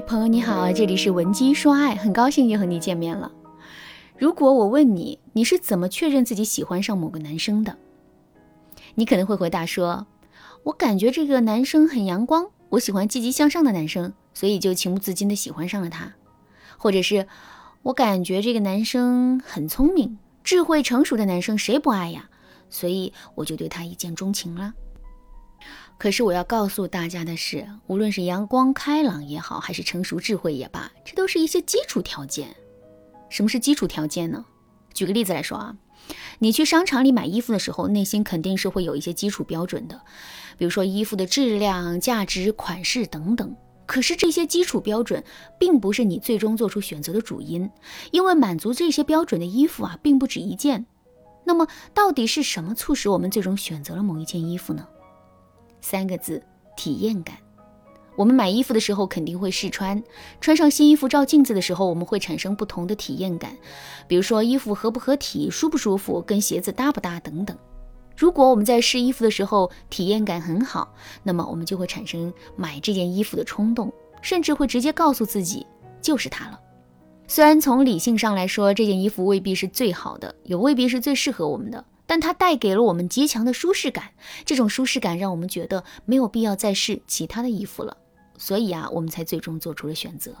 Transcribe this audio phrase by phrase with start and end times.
[0.00, 3.30] 朋友你好，这里是文姬说爱，很高兴又和你见面了。
[4.16, 7.76] 如果我问你，你是怎么确认自己喜欢上某个男生的？
[8.94, 10.06] 你可能会回答说
[10.64, 16.14] ：“我感觉这个男生很阳光，我喜欢积极向上的男生，所以就情不自禁的喜欢上了他。”
[16.78, 17.26] 或者是
[17.82, 22.30] 我感觉这个男生很聪明、智慧成熟的男生谁不爱呀？
[22.70, 24.72] 所以我就对他一见钟情了。
[26.00, 32.56] 可是我要告诉大家的是，无论是阳光开朗也好，还是成熟智慧也罢，这都是一些基础条件。
[33.28, 34.42] 什么是基础条件呢？
[34.94, 35.76] 举个例子来说啊，
[36.38, 40.00] 你去商场里买衣服的时候，内心肯定是会有一些基础标准的，
[40.56, 43.54] 比如说衣服的质量、价值、款式等等。
[43.84, 45.22] 可是这些基础标准
[45.58, 47.70] 并不是你最终做出选择的主因，
[48.10, 50.86] 因为满足这些标准的衣服啊，并不止一件。
[51.44, 54.88] 那么，到底是什么促使我们最终选择了某一件衣服呢？
[55.80, 56.42] 三个字：
[56.76, 57.36] 体验感。
[58.16, 60.02] 我们买衣服的时候肯定会试穿，
[60.40, 63.56] 穿上新衣服照镜子的时候，我们会产生不同的体验感，
[64.06, 67.56] 比如说衣服合不合体、舒不舒服、跟鞋子搭不搭等等。
[68.16, 75.66] 如果我们在试衣服的时候体验感很好，那么我们就会产生买这件衣服的冲动，甚至会直接告诉自己
[76.02, 76.60] 就是它了。
[77.26, 81.82] 虽然从理性上来说，这件衣服未必是最好的，也未必是最适合我们的。
[82.10, 84.10] 但它带给了我们极强的舒适感，
[84.44, 87.96] 这种舒适感让我们觉得没有必要再试其他的衣服了，
[88.36, 90.34] 所以啊，我们才最终做出了选择。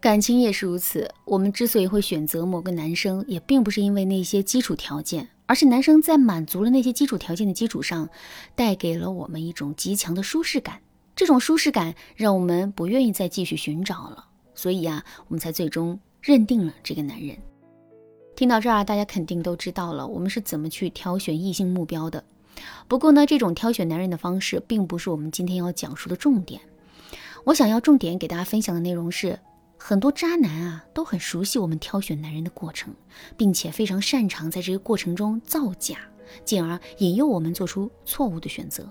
[0.00, 8.08] 感情也是如此，我们之所以会选择某个男生，也并不是因为那些基础条件，而是男生在满足了那些基础条件的基础上，
[8.54, 10.80] 带给了我们一种极强的舒适感。
[11.16, 17.36] 这种舒适感让我们不愿意再继续寻找了，所以啊，我们才最终认定了这个男人。
[18.36, 22.24] 听到这儿，大家肯定都知道了我们是怎么去挑选异性目标的。
[22.88, 26.60] 不过呢，这种挑选男人的方式并不是我们今天要讲述的重点。
[27.44, 29.38] 我想要重点给大家分享的内容是，
[29.76, 32.94] 很多渣男啊都很熟悉我们挑选男人的过程，
[33.36, 35.98] 并且非常擅长在这个过程中造假，
[36.44, 38.88] 进而引诱我们做出错误的选择。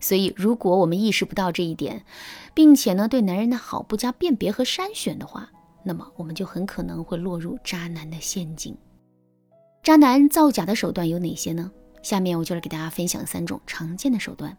[0.00, 2.04] 所以，如果我们意识不到这一点，
[2.54, 5.50] 并且呢对男人的好不加辨别和筛选的话，
[5.82, 8.76] 那么我们就很可能会落入渣男的陷阱。
[9.82, 11.70] 渣男造假的手段有哪些呢？
[12.02, 14.56] 下面我就来给大家分享三种常见的手段。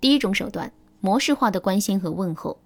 [0.00, 0.70] 第一种手段，
[1.00, 2.56] 模式化的关心和问候。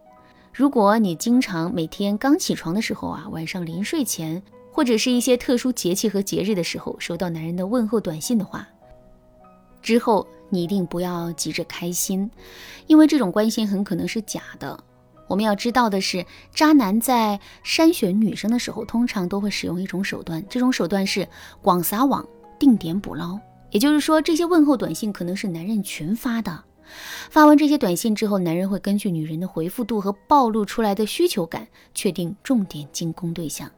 [0.52, 4.42] 如果你经常每天刚起床的时候啊，晚上临睡前，
[4.72, 8.66] 或者是一些特殊节气和节日的时候，收到男人的问候短信的话，
[9.80, 12.28] 之后你一定不要急着开心，
[12.88, 14.82] 因为这种关心很可能是假的。
[15.30, 21.28] 我们要知道的是，渣男在筛选女生的时候，通常都会使用一种手段，这种手段是
[21.62, 22.26] 广撒网、
[22.58, 23.38] 定点捕捞。
[23.70, 26.64] 也就是说，这些问候短信可能是男人群发的。
[27.30, 33.70] 发完这些短信之后，男人会根据女人的回复度和暴露出来的需求感，确定重点进攻对象。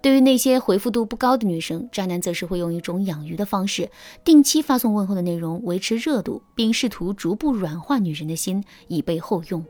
[0.00, 3.90] 对于那些回复度不高的女生，渣男则是会用一种养鱼的方式，
[4.24, 9.62] 定期发送问候的内容，维持热度，并试图逐步软化女人的心，以备后用。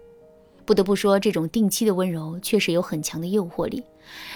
[0.71, 3.83] 不得不说，这种定期的温柔确实有很强的诱惑力。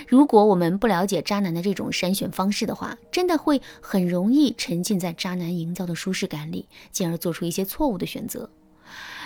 [0.09, 8.51] 如果我们不了解渣男的这种筛选方式的话，真的会很容易沉浸在渣男营造的舒适感里，进而做出一些错误的选择。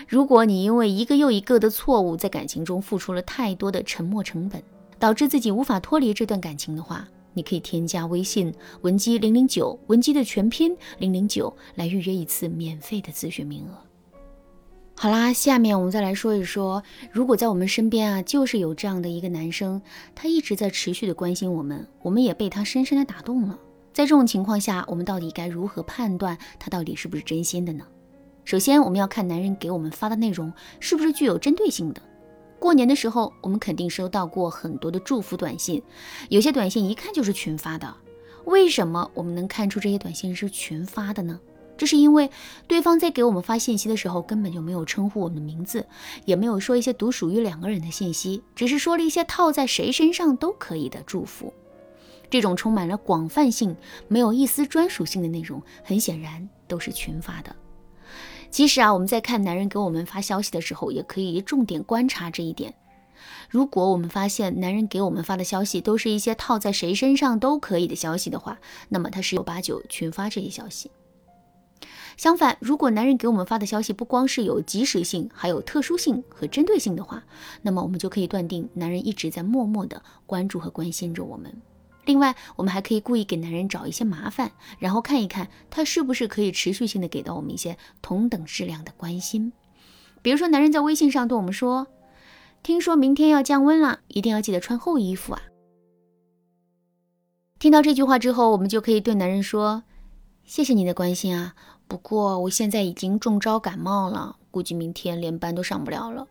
[0.07, 4.63] 如果你因为一个又一个的错误，在感情中付出了太多的沉默成本，
[4.99, 8.53] 导致自己无法脱离这段感情的话，你可以添加微信
[8.83, 13.88] 文姬零零九，文姬的全拼零零九，来预约一次免费的咨询名额。
[15.01, 16.83] 好啦，下面我们再来说一说，
[17.13, 19.81] 如果在我们身边啊，就是有这样的一个男生，
[20.13, 23.57] 他一直在持续的关心我们，我们也被他深深的打动了。
[23.93, 27.85] 在这种情况下，我们到底该如何判断他到底是不是真心的呢？
[28.45, 32.03] 首先，我们要看男人给我们发的内容是不是具有针对性的。
[32.59, 35.81] 过年的时候，我们肯定收到过很多的祝福短信，
[36.29, 37.95] 有些短信一看就是群发的。
[38.47, 41.39] 为什么我们能看出这些短信是群发的呢？
[41.79, 42.31] 这是因为
[42.67, 45.87] 对方在给我们发信息的时候，根本就没有称呼我们的名字，
[46.27, 51.55] 也没有说一些独属于两个人的信息，只是说了一些套在谁身上都可以的祝福。
[52.29, 53.75] 这种充满了广泛性、
[54.07, 57.57] 没有一丝专属性的内容，很显然都是群发的。
[58.51, 62.75] 其实啊，我们在看男人给我们发消息的时候，也可以重点观察这一点。
[63.49, 68.59] 如果我们发现男人给我们发的消息都是一些套在谁身上都可以的消息的话，
[68.91, 70.91] 那么他十有八九群发这些消息。
[72.19, 77.23] 相反，如果男人给我们发的消息不光是有及时性，还有特殊性和针对性的话，
[77.63, 81.63] 那么我们就可以断定男人一直在默默的关注和关心着我们。
[82.07, 84.51] 另外，我们还可以故意给男人找一些麻烦，
[84.81, 89.53] 然后看一看他是不是可以持续性的给到我们一些同等质量的关心。
[90.21, 91.87] 比如说，男人在微信上对我们说
[92.65, 95.43] ：“听说明天要降温了，一定要记得穿厚衣服啊。
[97.61, 99.85] 听到这句话之后，我们就可以对男人说
[100.43, 101.55] ：“谢谢你的关心啊，
[101.89, 106.27] 不过我现在已经中招感冒了，估计明天连班都上不了了。”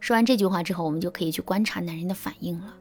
[0.00, 2.74] 说完这句话之后，我们就可以去观察男人的反应了。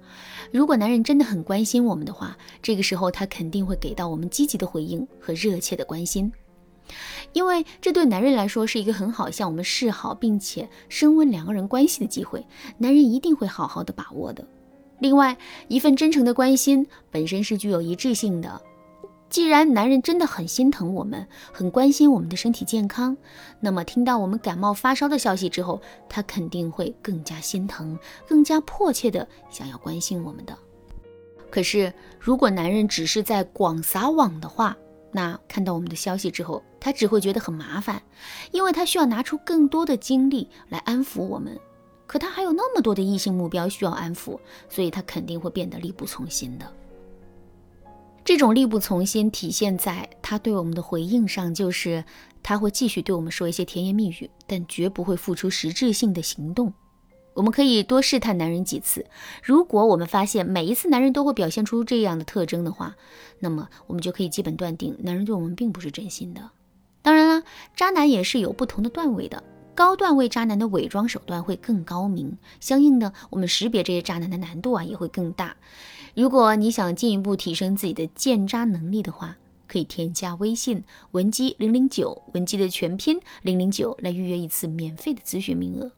[0.52, 6.32] 如果男人真的很关心我们的话，这个时候他肯定会给到我们积极的回应和热切的关心，
[7.34, 12.46] 因为这对男人来说是一个很好向我们示好并且升温两个人关系的机会，
[12.78, 14.48] 男人一定会好好的把握的。
[15.00, 15.36] 另外，
[15.68, 18.62] 一份真诚的关心本身是具有一致性的。
[19.30, 23.18] 既然男人真的很心疼我们，很关心我们的身体健康，
[23.60, 30.58] 那么听到我们感冒发烧的消息之后，他肯定会更加心疼，更加迫切的想要关心我们的。
[31.50, 34.76] 可是，如果男人只是在广撒网的话，
[35.12, 38.02] 那看到我们的消息之后，他只会觉得很麻烦，
[38.52, 41.58] 因为他需要拿出更多的精力来安抚我们。
[42.06, 44.40] 可他还有那么多的异性目标需要安抚，
[44.70, 46.66] 所以他肯定会变得力不从心的。
[48.28, 52.04] 这种力不从心体现在他对我们的回应上，就是
[52.44, 56.74] 他会继续对我们说一些甜言蜜语，但绝不会付出实质性的行动。
[57.34, 59.06] 我们可以多试探男人几次，
[59.42, 62.98] 如果我们发现每一次男人都会表现出这样的特征的话，
[63.40, 66.50] 那么我们就可以基本断定男人对我们并不是真心的。
[67.02, 67.44] 当然了，
[67.78, 69.42] 渣男也是有不同的段位的。
[69.74, 75.56] 高段位渣男的伪装手段会更高明，相应的，我们识别这些渣男的难度啊也会更大。
[76.18, 79.38] 如果你想进一步提升自己的鉴渣能力的话，
[79.68, 85.92] 可以添加微信文姬零零九，文姬的全拼零零九来预约一次免费的咨询名额。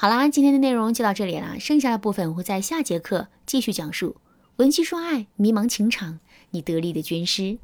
[0.00, 4.16] 好啦，今天的内容就到这里啦，剩下的部分我会在下节课继续讲述。
[4.56, 6.18] 文姬说爱，迷茫情场，
[6.52, 7.58] 你得力的军师。